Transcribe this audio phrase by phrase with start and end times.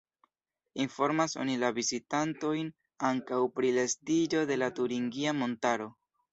[0.85, 2.73] Informas oni la vizitantojn
[3.11, 5.91] ankaŭ pri la estiĝo de la turingia montaro.